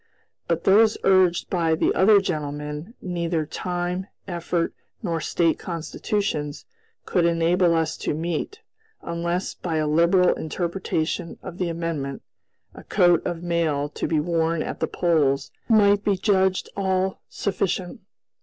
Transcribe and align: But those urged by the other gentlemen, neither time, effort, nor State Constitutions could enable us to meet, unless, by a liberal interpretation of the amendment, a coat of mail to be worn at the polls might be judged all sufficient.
But 0.47 0.63
those 0.63 0.97
urged 1.03 1.47
by 1.51 1.75
the 1.75 1.93
other 1.93 2.19
gentlemen, 2.19 2.95
neither 3.03 3.45
time, 3.45 4.07
effort, 4.27 4.73
nor 5.03 5.21
State 5.21 5.59
Constitutions 5.59 6.65
could 7.05 7.23
enable 7.23 7.75
us 7.75 7.95
to 7.97 8.15
meet, 8.15 8.61
unless, 9.03 9.53
by 9.53 9.75
a 9.77 9.85
liberal 9.85 10.33
interpretation 10.33 11.37
of 11.43 11.59
the 11.59 11.69
amendment, 11.69 12.23
a 12.73 12.83
coat 12.83 13.23
of 13.27 13.43
mail 13.43 13.89
to 13.89 14.07
be 14.07 14.19
worn 14.19 14.63
at 14.63 14.79
the 14.79 14.87
polls 14.87 15.51
might 15.69 16.03
be 16.03 16.17
judged 16.17 16.67
all 16.75 17.21
sufficient. 17.29 18.01